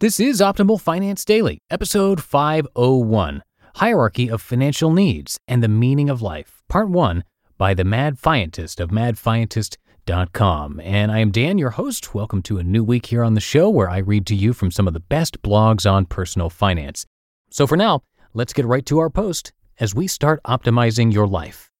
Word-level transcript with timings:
This 0.00 0.20
is 0.20 0.40
Optimal 0.40 0.80
Finance 0.80 1.24
Daily, 1.24 1.58
episode 1.70 2.22
501 2.22 3.42
Hierarchy 3.74 4.30
of 4.30 4.40
Financial 4.40 4.92
Needs 4.92 5.40
and 5.48 5.60
the 5.60 5.66
Meaning 5.66 6.08
of 6.08 6.22
Life, 6.22 6.62
part 6.68 6.88
one 6.88 7.24
by 7.56 7.74
the 7.74 7.82
Mad 7.82 8.16
Fientist 8.16 8.78
of 8.78 8.90
madfientist.com. 8.90 10.80
And 10.84 11.10
I 11.10 11.18
am 11.18 11.32
Dan, 11.32 11.58
your 11.58 11.70
host. 11.70 12.14
Welcome 12.14 12.42
to 12.42 12.58
a 12.58 12.62
new 12.62 12.84
week 12.84 13.06
here 13.06 13.24
on 13.24 13.34
the 13.34 13.40
show 13.40 13.68
where 13.68 13.90
I 13.90 13.98
read 13.98 14.24
to 14.26 14.36
you 14.36 14.52
from 14.52 14.70
some 14.70 14.86
of 14.86 14.94
the 14.94 15.00
best 15.00 15.42
blogs 15.42 15.90
on 15.90 16.06
personal 16.06 16.48
finance. 16.48 17.04
So 17.50 17.66
for 17.66 17.76
now, 17.76 18.04
let's 18.34 18.52
get 18.52 18.66
right 18.66 18.86
to 18.86 19.00
our 19.00 19.10
post 19.10 19.52
as 19.80 19.96
we 19.96 20.06
start 20.06 20.40
optimizing 20.44 21.12
your 21.12 21.26
life. 21.26 21.72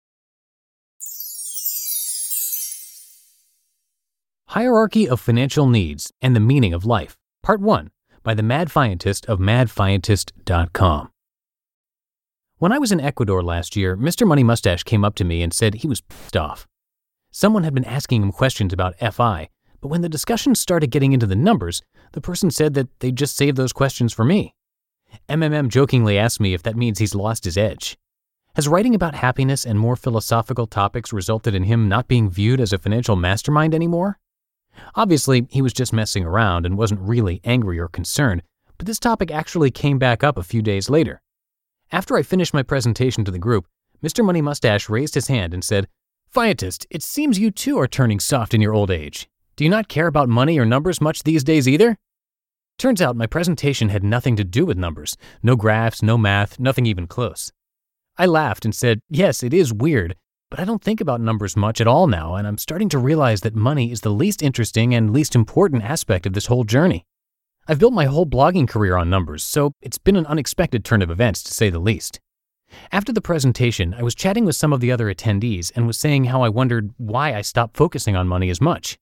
Hierarchy 4.46 5.08
of 5.08 5.20
Financial 5.20 5.68
Needs 5.68 6.12
and 6.20 6.34
the 6.34 6.40
Meaning 6.40 6.74
of 6.74 6.84
Life, 6.84 7.16
Part 7.44 7.60
1 7.60 7.92
by 8.28 8.34
the 8.34 8.42
Mad 8.42 8.68
Fientist 8.68 9.24
of 9.24 9.38
madfientist.com. 9.38 11.08
When 12.58 12.72
I 12.72 12.78
was 12.78 12.92
in 12.92 13.00
Ecuador 13.00 13.42
last 13.42 13.74
year, 13.74 13.96
Mr. 13.96 14.26
Money 14.26 14.44
Mustache 14.44 14.82
came 14.82 15.02
up 15.02 15.14
to 15.14 15.24
me 15.24 15.42
and 15.42 15.50
said 15.50 15.76
he 15.76 15.88
was 15.88 16.02
pissed 16.02 16.36
off. 16.36 16.66
Someone 17.30 17.64
had 17.64 17.72
been 17.72 17.86
asking 17.86 18.22
him 18.22 18.30
questions 18.30 18.74
about 18.74 18.98
FI, 18.98 19.48
but 19.80 19.88
when 19.88 20.02
the 20.02 20.10
discussion 20.10 20.54
started 20.54 20.90
getting 20.90 21.14
into 21.14 21.24
the 21.24 21.34
numbers, 21.34 21.80
the 22.12 22.20
person 22.20 22.50
said 22.50 22.74
that 22.74 22.88
they'd 23.00 23.16
just 23.16 23.34
save 23.34 23.56
those 23.56 23.72
questions 23.72 24.12
for 24.12 24.26
me. 24.26 24.54
MMM 25.30 25.68
jokingly 25.68 26.18
asked 26.18 26.38
me 26.38 26.52
if 26.52 26.62
that 26.64 26.76
means 26.76 26.98
he's 26.98 27.14
lost 27.14 27.44
his 27.44 27.56
edge. 27.56 27.96
Has 28.56 28.68
writing 28.68 28.94
about 28.94 29.14
happiness 29.14 29.64
and 29.64 29.78
more 29.78 29.96
philosophical 29.96 30.66
topics 30.66 31.14
resulted 31.14 31.54
in 31.54 31.62
him 31.62 31.88
not 31.88 32.08
being 32.08 32.28
viewed 32.28 32.60
as 32.60 32.74
a 32.74 32.78
financial 32.78 33.16
mastermind 33.16 33.74
anymore? 33.74 34.18
Obviously, 34.94 35.46
he 35.50 35.62
was 35.62 35.72
just 35.72 35.92
messing 35.92 36.24
around 36.24 36.66
and 36.66 36.76
wasn't 36.76 37.00
really 37.00 37.40
angry 37.44 37.78
or 37.78 37.88
concerned, 37.88 38.42
but 38.76 38.86
this 38.86 38.98
topic 38.98 39.30
actually 39.30 39.70
came 39.70 39.98
back 39.98 40.24
up 40.24 40.38
a 40.38 40.42
few 40.42 40.62
days 40.62 40.90
later. 40.90 41.20
After 41.90 42.16
I 42.16 42.22
finished 42.22 42.54
my 42.54 42.62
presentation 42.62 43.24
to 43.24 43.30
the 43.30 43.38
group, 43.38 43.66
Mr. 44.02 44.24
Money 44.24 44.42
Mustache 44.42 44.88
raised 44.88 45.14
his 45.14 45.28
hand 45.28 45.54
and 45.54 45.64
said, 45.64 45.88
Fientist, 46.30 46.86
it 46.90 47.02
seems 47.02 47.38
you 47.38 47.50
too 47.50 47.78
are 47.78 47.88
turning 47.88 48.20
soft 48.20 48.54
in 48.54 48.60
your 48.60 48.74
old 48.74 48.90
age. 48.90 49.28
Do 49.56 49.64
you 49.64 49.70
not 49.70 49.88
care 49.88 50.06
about 50.06 50.28
money 50.28 50.58
or 50.58 50.64
numbers 50.64 51.00
much 51.00 51.22
these 51.22 51.42
days 51.42 51.66
either? 51.66 51.96
Turns 52.78 53.02
out 53.02 53.16
my 53.16 53.26
presentation 53.26 53.88
had 53.88 54.04
nothing 54.04 54.36
to 54.36 54.44
do 54.44 54.64
with 54.64 54.78
numbers 54.78 55.16
no 55.42 55.56
graphs, 55.56 56.02
no 56.02 56.16
math, 56.16 56.60
nothing 56.60 56.86
even 56.86 57.08
close. 57.08 57.50
I 58.16 58.26
laughed 58.26 58.64
and 58.64 58.74
said, 58.74 59.00
Yes, 59.08 59.42
it 59.42 59.52
is 59.52 59.72
weird, 59.72 60.14
but 60.50 60.58
I 60.58 60.64
don't 60.64 60.82
think 60.82 61.00
about 61.00 61.20
numbers 61.20 61.56
much 61.56 61.80
at 61.80 61.86
all 61.86 62.06
now, 62.06 62.34
and 62.34 62.46
I'm 62.46 62.58
starting 62.58 62.88
to 62.90 62.98
realize 62.98 63.42
that 63.42 63.54
money 63.54 63.92
is 63.92 64.00
the 64.00 64.10
least 64.10 64.42
interesting 64.42 64.94
and 64.94 65.12
least 65.12 65.34
important 65.34 65.84
aspect 65.84 66.24
of 66.24 66.32
this 66.32 66.46
whole 66.46 66.64
journey. 66.64 67.04
I've 67.66 67.78
built 67.78 67.92
my 67.92 68.06
whole 68.06 68.24
blogging 68.24 68.66
career 68.66 68.96
on 68.96 69.10
numbers, 69.10 69.44
so 69.44 69.72
it's 69.82 69.98
been 69.98 70.16
an 70.16 70.24
unexpected 70.26 70.84
turn 70.84 71.02
of 71.02 71.10
events 71.10 71.42
to 71.42 71.52
say 71.52 71.68
the 71.68 71.78
least. 71.78 72.18
After 72.92 73.12
the 73.12 73.20
presentation, 73.20 73.94
I 73.94 74.02
was 74.02 74.14
chatting 74.14 74.46
with 74.46 74.56
some 74.56 74.72
of 74.72 74.80
the 74.80 74.90
other 74.90 75.12
attendees 75.12 75.70
and 75.74 75.86
was 75.86 75.98
saying 75.98 76.24
how 76.24 76.42
I 76.42 76.48
wondered 76.48 76.94
why 76.96 77.34
I 77.34 77.42
stopped 77.42 77.76
focusing 77.76 78.16
on 78.16 78.26
money 78.26 78.48
as 78.48 78.60
much. 78.60 78.98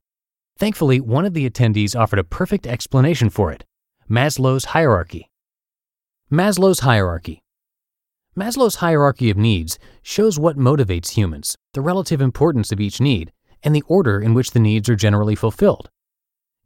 Thankfully, 0.59 1.01
one 1.01 1.25
of 1.25 1.35
the 1.35 1.49
attendees 1.49 1.99
offered 1.99 2.19
a 2.19 2.25
perfect 2.25 2.67
explanation 2.67 3.31
for 3.31 3.53
it 3.53 3.65
Maslow's 4.11 4.67
hierarchy. 4.67 5.31
Maslow's 6.31 6.81
hierarchy 6.81 7.43
Maslow's 8.39 8.75
hierarchy 8.77 9.31
of 9.31 9.39
needs 9.39 9.79
shows 10.03 10.39
what 10.39 10.59
motivates 10.59 11.13
humans, 11.13 11.57
the 11.73 11.81
relative 11.81 12.21
importance 12.21 12.71
of 12.71 12.81
each 12.81 13.01
need, 13.01 13.33
and 13.63 13.75
the 13.75 13.85
order 13.89 14.21
in 14.21 14.35
which 14.35 14.51
the 14.51 14.61
needs 14.61 14.91
are 14.91 14.95
generally 14.95 15.35
fulfilled. 15.35 15.89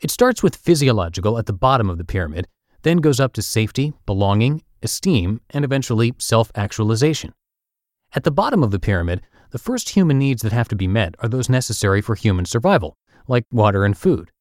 It 0.01 0.11
starts 0.11 0.43
with 0.43 0.57
physiological 0.57 1.39
at 1.39 1.47
the 1.47 1.53
bottom 1.53 1.89
of 1.89 1.97
the 1.97 2.05
pyramid, 2.05 2.49
then 2.83 2.97
goes 2.97 3.21
up 3.21 3.33
to 3.35 3.43
safety, 3.43 3.93
belonging, 4.05 4.65
esteem, 4.83 5.43
and 5.51 5.65
eventually 5.65 6.13
self 6.19 6.51
actualization. 6.57 7.33
At 8.15 8.25
the 8.25 8.33
bottom 8.33 8.65
of 8.65 8.73
the 8.73 8.81
pyramid, 8.81 9.23
the 9.51 9.59
first 9.59 9.91
human 9.91 10.19
needs 10.19 10.43
that 10.43 10.53
have 10.53 10.69
to 10.69 10.77
be 10.77 10.89
met 10.89 11.15
are 11.21 11.29
those 11.29 11.49
necessary 11.49 12.01
for 12.01 12.17
human 12.17 12.47
survival, 12.47 12.97
like 13.29 13.45
water 13.53 13.85
and 13.85 13.97
food. 13.97 14.33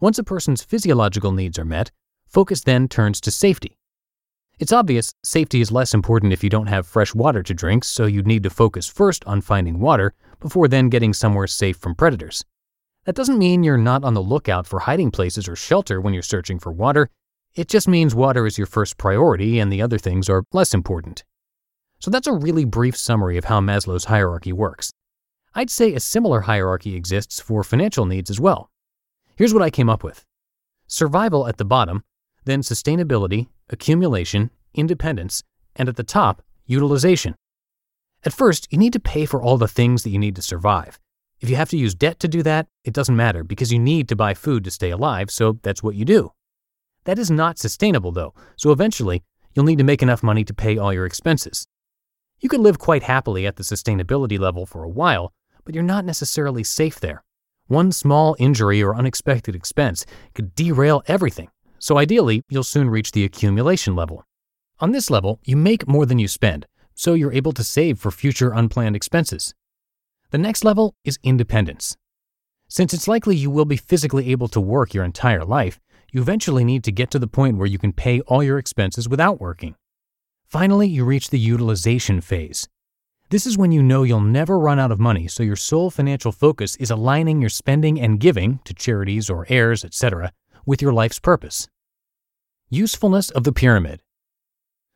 Once 0.00 0.18
a 0.18 0.24
person's 0.24 0.64
physiological 0.64 1.30
needs 1.30 1.60
are 1.60 1.64
met, 1.64 1.92
focus 2.26 2.62
then 2.62 2.88
turns 2.88 3.20
to 3.20 3.30
safety. 3.30 3.78
It's 4.58 4.72
obvious 4.72 5.12
safety 5.22 5.60
is 5.60 5.70
less 5.70 5.92
important 5.92 6.32
if 6.32 6.42
you 6.42 6.48
don't 6.48 6.68
have 6.68 6.86
fresh 6.86 7.14
water 7.14 7.42
to 7.42 7.52
drink, 7.52 7.84
so 7.84 8.06
you'd 8.06 8.26
need 8.26 8.42
to 8.44 8.48
focus 8.48 8.88
first 8.88 9.22
on 9.26 9.42
finding 9.42 9.80
water 9.80 10.14
before 10.40 10.66
then 10.66 10.88
getting 10.88 11.12
somewhere 11.12 11.46
safe 11.46 11.76
from 11.76 11.94
predators. 11.94 12.42
That 13.04 13.14
doesn't 13.14 13.38
mean 13.38 13.62
you're 13.62 13.76
not 13.76 14.02
on 14.02 14.14
the 14.14 14.22
lookout 14.22 14.66
for 14.66 14.80
hiding 14.80 15.10
places 15.10 15.46
or 15.46 15.56
shelter 15.56 16.00
when 16.00 16.14
you're 16.14 16.22
searching 16.22 16.58
for 16.58 16.72
water. 16.72 17.10
It 17.54 17.68
just 17.68 17.86
means 17.86 18.14
water 18.14 18.46
is 18.46 18.56
your 18.56 18.66
first 18.66 18.96
priority 18.96 19.58
and 19.58 19.70
the 19.70 19.82
other 19.82 19.98
things 19.98 20.26
are 20.30 20.44
less 20.54 20.72
important. 20.72 21.22
So 21.98 22.10
that's 22.10 22.26
a 22.26 22.32
really 22.32 22.64
brief 22.64 22.96
summary 22.96 23.36
of 23.36 23.44
how 23.44 23.60
Maslow's 23.60 24.06
hierarchy 24.06 24.54
works. 24.54 24.90
I'd 25.54 25.70
say 25.70 25.92
a 25.92 26.00
similar 26.00 26.40
hierarchy 26.40 26.96
exists 26.96 27.40
for 27.40 27.62
financial 27.62 28.06
needs 28.06 28.30
as 28.30 28.40
well. 28.40 28.70
Here's 29.36 29.52
what 29.52 29.62
I 29.62 29.68
came 29.68 29.90
up 29.90 30.02
with 30.02 30.24
survival 30.86 31.46
at 31.46 31.58
the 31.58 31.64
bottom, 31.66 32.04
then 32.46 32.62
sustainability, 32.62 33.48
accumulation, 33.68 34.50
independence, 34.74 35.42
and 35.74 35.88
at 35.88 35.96
the 35.96 36.02
top, 36.02 36.42
utilization. 36.66 37.34
At 38.24 38.32
first, 38.32 38.68
you 38.70 38.78
need 38.78 38.92
to 38.92 39.00
pay 39.00 39.26
for 39.26 39.42
all 39.42 39.58
the 39.58 39.68
things 39.68 40.02
that 40.02 40.10
you 40.10 40.18
need 40.18 40.36
to 40.36 40.42
survive. 40.42 40.98
If 41.40 41.50
you 41.50 41.56
have 41.56 41.70
to 41.70 41.76
use 41.76 41.94
debt 41.94 42.18
to 42.20 42.28
do 42.28 42.42
that, 42.42 42.66
it 42.84 42.94
doesn't 42.94 43.14
matter 43.14 43.44
because 43.44 43.72
you 43.72 43.78
need 43.78 44.08
to 44.08 44.16
buy 44.16 44.34
food 44.34 44.64
to 44.64 44.70
stay 44.70 44.90
alive, 44.90 45.30
so 45.30 45.58
that's 45.62 45.82
what 45.82 45.94
you 45.94 46.04
do. 46.04 46.32
That 47.04 47.18
is 47.18 47.30
not 47.30 47.58
sustainable, 47.58 48.10
though, 48.10 48.34
so 48.56 48.72
eventually, 48.72 49.22
you'll 49.54 49.64
need 49.64 49.78
to 49.78 49.84
make 49.84 50.02
enough 50.02 50.22
money 50.22 50.44
to 50.44 50.54
pay 50.54 50.76
all 50.76 50.92
your 50.92 51.06
expenses. 51.06 51.68
You 52.40 52.48
could 52.48 52.60
live 52.60 52.78
quite 52.78 53.04
happily 53.04 53.46
at 53.46 53.56
the 53.56 53.62
sustainability 53.62 54.38
level 54.38 54.66
for 54.66 54.82
a 54.82 54.88
while, 54.88 55.32
but 55.64 55.74
you're 55.74 55.84
not 55.84 56.04
necessarily 56.04 56.64
safe 56.64 57.00
there. 57.00 57.22
One 57.66 57.92
small 57.92 58.36
injury 58.38 58.82
or 58.82 58.94
unexpected 58.94 59.54
expense 59.54 60.06
could 60.34 60.54
derail 60.54 61.02
everything. 61.06 61.48
So 61.86 61.98
ideally, 61.98 62.42
you'll 62.48 62.64
soon 62.64 62.90
reach 62.90 63.12
the 63.12 63.22
accumulation 63.22 63.94
level. 63.94 64.24
On 64.80 64.90
this 64.90 65.08
level, 65.08 65.38
you 65.44 65.56
make 65.56 65.86
more 65.86 66.04
than 66.04 66.18
you 66.18 66.26
spend, 66.26 66.66
so 66.96 67.14
you're 67.14 67.32
able 67.32 67.52
to 67.52 67.62
save 67.62 68.00
for 68.00 68.10
future 68.10 68.50
unplanned 68.52 68.96
expenses. 68.96 69.54
The 70.32 70.38
next 70.38 70.64
level 70.64 70.96
is 71.04 71.20
independence. 71.22 71.96
Since 72.66 72.92
it's 72.92 73.06
likely 73.06 73.36
you 73.36 73.52
will 73.52 73.66
be 73.66 73.76
physically 73.76 74.32
able 74.32 74.48
to 74.48 74.60
work 74.60 74.94
your 74.94 75.04
entire 75.04 75.44
life, 75.44 75.78
you 76.12 76.20
eventually 76.20 76.64
need 76.64 76.82
to 76.82 76.90
get 76.90 77.08
to 77.12 77.20
the 77.20 77.28
point 77.28 77.56
where 77.56 77.68
you 77.68 77.78
can 77.78 77.92
pay 77.92 78.18
all 78.22 78.42
your 78.42 78.58
expenses 78.58 79.08
without 79.08 79.40
working. 79.40 79.76
Finally, 80.48 80.88
you 80.88 81.04
reach 81.04 81.30
the 81.30 81.38
utilization 81.38 82.20
phase. 82.20 82.66
This 83.30 83.46
is 83.46 83.56
when 83.56 83.70
you 83.70 83.80
know 83.80 84.02
you'll 84.02 84.20
never 84.20 84.58
run 84.58 84.80
out 84.80 84.90
of 84.90 84.98
money, 84.98 85.28
so 85.28 85.44
your 85.44 85.54
sole 85.54 85.90
financial 85.90 86.32
focus 86.32 86.74
is 86.80 86.90
aligning 86.90 87.40
your 87.40 87.48
spending 87.48 88.00
and 88.00 88.18
giving 88.18 88.58
to 88.64 88.74
charities 88.74 89.30
or 89.30 89.46
heirs, 89.48 89.84
etc., 89.84 90.32
with 90.66 90.82
your 90.82 90.92
life's 90.92 91.20
purpose. 91.20 91.68
Usefulness 92.70 93.30
of 93.30 93.44
the 93.44 93.52
pyramid. 93.52 94.00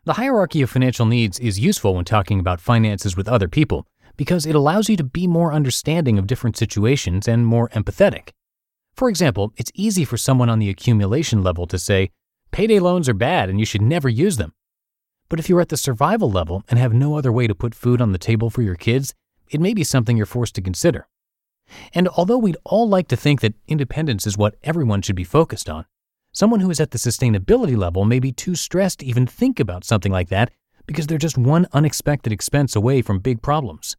The 0.03 0.15
hierarchy 0.15 0.61
of 0.61 0.71
financial 0.71 1.07
needs 1.07 1.39
is 1.39 1.61
useful 1.61 1.95
when 1.95 2.05
talking 2.05 2.41
about 2.41 2.61
finances 2.61 3.17
with 3.17 3.29
other 3.29 3.47
people 3.47 3.87
because 4.17 4.45
it 4.45 4.57
allows 4.57 4.89
you 4.89 4.97
to 4.97 5.05
be 5.05 5.29
more 5.29 5.53
understanding 5.53 6.19
of 6.19 6.27
different 6.27 6.57
situations 6.57 7.29
and 7.29 7.47
more 7.47 7.69
empathetic. 7.69 8.31
For 8.93 9.09
example, 9.09 9.53
it's 9.57 9.71
easy 9.73 10.05
for 10.05 10.17
someone 10.17 10.51
on 10.51 10.59
the 10.59 10.69
accumulation 10.69 11.45
level 11.45 11.69
to 11.69 11.79
say, 11.79 12.11
payday 12.51 12.81
loans 12.81 13.09
are 13.09 13.15
bad 13.15 13.49
and 13.49 13.61
you 13.61 13.65
should 13.65 13.83
never 13.83 14.09
use 14.09 14.37
them. 14.37 14.53
But 15.29 15.39
if 15.39 15.49
you're 15.49 15.61
at 15.61 15.69
the 15.69 15.77
survival 15.77 16.29
level 16.29 16.65
and 16.69 16.77
have 16.77 16.93
no 16.93 17.17
other 17.17 17.31
way 17.31 17.47
to 17.47 17.55
put 17.55 17.77
food 17.77 18.01
on 18.01 18.11
the 18.11 18.19
table 18.19 18.51
for 18.51 18.63
your 18.63 18.75
kids, 18.75 19.15
it 19.49 19.61
may 19.61 19.75
be 19.75 19.85
something 19.85 20.17
you're 20.17 20.27
forced 20.27 20.57
to 20.57 20.61
consider. 20.61 21.07
And 21.95 22.09
although 22.09 22.39
we'd 22.39 22.57
all 22.65 22.89
like 22.89 23.07
to 23.07 23.17
think 23.17 23.43
that 23.43 23.55
independence 23.69 24.27
is 24.27 24.37
what 24.37 24.57
everyone 24.65 25.03
should 25.03 25.15
be 25.15 25.23
focused 25.23 25.71
on, 25.71 25.87
someone 26.33 26.61
who 26.61 26.71
is 26.71 26.81
at 26.81 26.91
the 26.91 26.99
sustainability 26.99 27.77
level 27.77 28.05
may 28.05 28.19
be 28.19 28.33
too 28.33 28.55
stressed 28.55 29.01
to 29.01 29.07
even 29.07 29.27
think 29.27 29.59
about 29.59 29.85
something 29.85 30.13
like 30.13 30.29
that 30.29 30.51
because 30.87 31.07
they're 31.07 31.19
just 31.19 31.39
one 31.39 31.67
unexpected 31.73 32.33
expense 32.33 32.75
away 32.75 33.03
from 33.03 33.19
big 33.19 33.43
problems. 33.43 33.97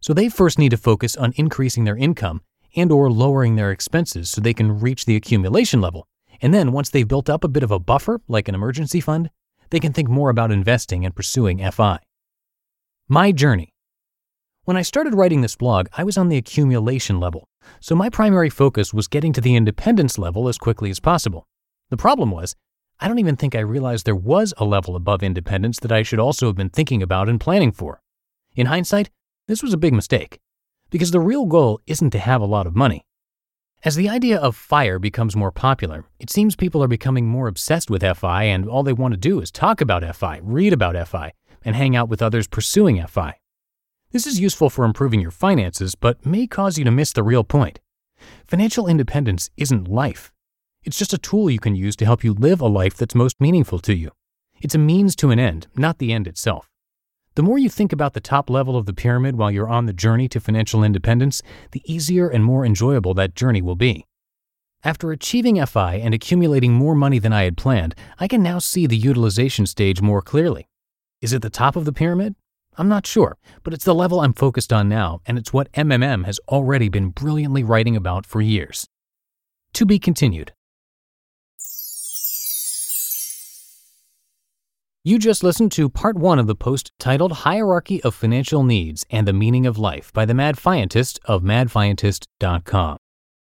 So 0.00 0.12
they 0.12 0.28
first 0.28 0.58
need 0.58 0.70
to 0.70 0.76
focus 0.76 1.16
on 1.16 1.32
increasing 1.36 1.84
their 1.84 1.96
income 1.96 2.42
and 2.74 2.90
or 2.90 3.10
lowering 3.10 3.56
their 3.56 3.70
expenses 3.70 4.30
so 4.30 4.40
they 4.40 4.54
can 4.54 4.80
reach 4.80 5.04
the 5.04 5.16
accumulation 5.16 5.80
level. 5.80 6.06
And 6.40 6.52
then 6.52 6.72
once 6.72 6.90
they've 6.90 7.06
built 7.06 7.30
up 7.30 7.44
a 7.44 7.48
bit 7.48 7.62
of 7.62 7.70
a 7.70 7.78
buffer, 7.78 8.20
like 8.28 8.48
an 8.48 8.54
emergency 8.54 9.00
fund, 9.00 9.30
they 9.70 9.80
can 9.80 9.92
think 9.92 10.08
more 10.08 10.30
about 10.30 10.50
investing 10.50 11.04
and 11.04 11.14
pursuing 11.14 11.58
FI. 11.70 11.98
My 13.08 13.32
journey. 13.32 13.72
When 14.64 14.76
I 14.76 14.82
started 14.82 15.14
writing 15.14 15.40
this 15.40 15.56
blog, 15.56 15.88
I 15.96 16.04
was 16.04 16.16
on 16.16 16.28
the 16.28 16.36
accumulation 16.36 17.20
level, 17.20 17.48
so 17.80 17.94
my 17.94 18.08
primary 18.08 18.50
focus 18.50 18.94
was 18.94 19.08
getting 19.08 19.32
to 19.32 19.40
the 19.40 19.56
independence 19.56 20.18
level 20.18 20.48
as 20.48 20.58
quickly 20.58 20.90
as 20.90 21.00
possible. 21.00 21.46
The 21.92 21.98
problem 21.98 22.30
was, 22.30 22.56
I 23.00 23.06
don't 23.06 23.18
even 23.18 23.36
think 23.36 23.54
I 23.54 23.60
realized 23.60 24.06
there 24.06 24.16
was 24.16 24.54
a 24.56 24.64
level 24.64 24.96
above 24.96 25.22
independence 25.22 25.78
that 25.80 25.92
I 25.92 26.02
should 26.02 26.18
also 26.18 26.46
have 26.46 26.56
been 26.56 26.70
thinking 26.70 27.02
about 27.02 27.28
and 27.28 27.38
planning 27.38 27.70
for. 27.70 28.00
In 28.56 28.64
hindsight, 28.64 29.10
this 29.46 29.62
was 29.62 29.74
a 29.74 29.76
big 29.76 29.92
mistake, 29.92 30.40
because 30.88 31.10
the 31.10 31.20
real 31.20 31.44
goal 31.44 31.82
isn't 31.86 32.08
to 32.12 32.18
have 32.18 32.40
a 32.40 32.46
lot 32.46 32.66
of 32.66 32.74
money. 32.74 33.04
As 33.84 33.94
the 33.94 34.08
idea 34.08 34.38
of 34.38 34.56
FIRE 34.56 34.98
becomes 34.98 35.36
more 35.36 35.52
popular, 35.52 36.06
it 36.18 36.30
seems 36.30 36.56
people 36.56 36.82
are 36.82 36.88
becoming 36.88 37.26
more 37.26 37.46
obsessed 37.46 37.90
with 37.90 38.02
FI 38.16 38.44
and 38.44 38.66
all 38.66 38.82
they 38.82 38.94
want 38.94 39.12
to 39.12 39.20
do 39.20 39.42
is 39.42 39.50
talk 39.50 39.82
about 39.82 40.16
FI, 40.16 40.40
read 40.42 40.72
about 40.72 40.96
FI, 41.06 41.34
and 41.62 41.76
hang 41.76 41.94
out 41.94 42.08
with 42.08 42.22
others 42.22 42.48
pursuing 42.48 43.06
FI. 43.06 43.38
This 44.12 44.26
is 44.26 44.40
useful 44.40 44.70
for 44.70 44.86
improving 44.86 45.20
your 45.20 45.30
finances, 45.30 45.94
but 45.94 46.24
may 46.24 46.46
cause 46.46 46.78
you 46.78 46.86
to 46.86 46.90
miss 46.90 47.12
the 47.12 47.22
real 47.22 47.44
point. 47.44 47.80
Financial 48.46 48.88
independence 48.88 49.50
isn't 49.58 49.88
life. 49.88 50.32
It's 50.84 50.98
just 50.98 51.12
a 51.12 51.18
tool 51.18 51.48
you 51.48 51.60
can 51.60 51.76
use 51.76 51.94
to 51.96 52.04
help 52.04 52.24
you 52.24 52.32
live 52.32 52.60
a 52.60 52.66
life 52.66 52.96
that's 52.96 53.14
most 53.14 53.40
meaningful 53.40 53.78
to 53.80 53.94
you. 53.94 54.10
It's 54.60 54.74
a 54.74 54.78
means 54.78 55.14
to 55.16 55.30
an 55.30 55.38
end, 55.38 55.68
not 55.76 55.98
the 55.98 56.12
end 56.12 56.26
itself. 56.26 56.68
The 57.36 57.42
more 57.42 57.56
you 57.56 57.68
think 57.68 57.92
about 57.92 58.14
the 58.14 58.20
top 58.20 58.50
level 58.50 58.76
of 58.76 58.86
the 58.86 58.92
pyramid 58.92 59.36
while 59.36 59.50
you're 59.50 59.68
on 59.68 59.86
the 59.86 59.92
journey 59.92 60.28
to 60.28 60.40
financial 60.40 60.82
independence, 60.82 61.40
the 61.70 61.82
easier 61.84 62.28
and 62.28 62.44
more 62.44 62.66
enjoyable 62.66 63.14
that 63.14 63.36
journey 63.36 63.62
will 63.62 63.76
be. 63.76 64.06
After 64.82 65.12
achieving 65.12 65.64
FI 65.64 65.94
and 65.94 66.12
accumulating 66.12 66.72
more 66.72 66.96
money 66.96 67.20
than 67.20 67.32
I 67.32 67.44
had 67.44 67.56
planned, 67.56 67.94
I 68.18 68.26
can 68.26 68.42
now 68.42 68.58
see 68.58 68.88
the 68.88 68.96
utilization 68.96 69.66
stage 69.66 70.02
more 70.02 70.20
clearly. 70.20 70.66
Is 71.20 71.32
it 71.32 71.42
the 71.42 71.50
top 71.50 71.76
of 71.76 71.84
the 71.84 71.92
pyramid? 71.92 72.34
I'm 72.76 72.88
not 72.88 73.06
sure, 73.06 73.38
but 73.62 73.72
it's 73.72 73.84
the 73.84 73.94
level 73.94 74.20
I'm 74.20 74.32
focused 74.32 74.72
on 74.72 74.88
now, 74.88 75.20
and 75.26 75.38
it's 75.38 75.52
what 75.52 75.72
MMM 75.74 76.24
has 76.24 76.40
already 76.48 76.88
been 76.88 77.10
brilliantly 77.10 77.62
writing 77.62 77.94
about 77.94 78.26
for 78.26 78.40
years. 78.40 78.88
To 79.74 79.86
be 79.86 80.00
continued. 80.00 80.52
You 85.04 85.18
just 85.18 85.42
listened 85.42 85.72
to 85.72 85.88
part 85.88 86.16
one 86.16 86.38
of 86.38 86.46
the 86.46 86.54
post 86.54 86.92
titled 87.00 87.32
Hierarchy 87.32 88.00
of 88.04 88.14
Financial 88.14 88.62
Needs 88.62 89.04
and 89.10 89.26
the 89.26 89.32
Meaning 89.32 89.66
of 89.66 89.76
Life 89.76 90.12
by 90.12 90.24
the 90.24 90.32
Mad 90.32 90.56
Fientist 90.56 91.18
of 91.24 91.42
madfientist.com. 91.42 92.98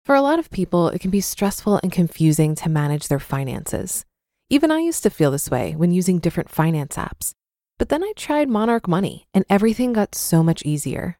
For 0.06 0.14
a 0.14 0.22
lot 0.22 0.38
of 0.38 0.52
people, 0.52 0.90
it 0.90 1.02
can 1.02 1.10
be 1.10 1.20
stressful 1.20 1.80
and 1.82 1.92
confusing 1.92 2.54
to 2.54 2.70
manage 2.70 3.08
their 3.08 3.18
finances. 3.18 4.06
Even 4.52 4.70
I 4.70 4.82
used 4.82 5.02
to 5.02 5.10
feel 5.10 5.32
this 5.32 5.50
way 5.50 5.74
when 5.76 5.90
using 5.92 6.20
different 6.20 6.52
finance 6.52 6.96
apps. 6.96 7.32
But 7.80 7.90
then 7.90 8.04
I 8.04 8.14
tried 8.16 8.50
Monarch 8.50 8.88
Money 8.88 9.26
and 9.34 9.44
everything 9.50 9.94
got 9.94 10.14
so 10.14 10.44
much 10.44 10.62
easier. 10.64 11.18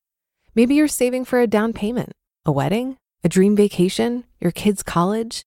Maybe 0.54 0.76
you're 0.76 0.88
saving 0.88 1.26
for 1.26 1.40
a 1.40 1.48
down 1.48 1.74
payment, 1.74 2.12
a 2.46 2.52
wedding, 2.52 2.98
a 3.24 3.30
dream 3.30 3.56
vacation, 3.56 4.24
your 4.40 4.52
kids' 4.52 4.84
college. 4.84 5.47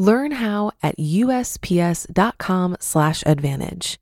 Learn 0.00 0.32
how 0.32 0.72
at 0.82 0.98
usps.com/advantage. 0.98 3.98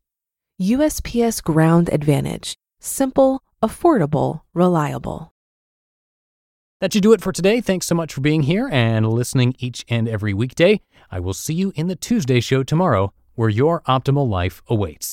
USPS 0.60 1.40
Ground 1.50 1.90
Advantage: 1.92 2.56
simple, 2.78 3.42
affordable, 3.60 4.42
reliable. 4.54 5.32
That 6.80 6.92
should 6.92 7.02
do 7.02 7.12
it 7.14 7.20
for 7.20 7.32
today. 7.32 7.60
Thanks 7.60 7.86
so 7.86 7.96
much 7.96 8.14
for 8.14 8.20
being 8.20 8.44
here 8.44 8.68
and 8.70 9.12
listening 9.20 9.56
each 9.58 9.84
and 9.88 10.08
every 10.08 10.34
weekday. 10.42 10.80
I 11.10 11.18
will 11.18 11.34
see 11.44 11.54
you 11.54 11.72
in 11.74 11.88
the 11.88 11.96
Tuesday 11.96 12.38
show 12.38 12.62
tomorrow, 12.62 13.12
where 13.34 13.58
your 13.60 13.80
optimal 13.96 14.28
life 14.28 14.62
awaits. 14.68 15.08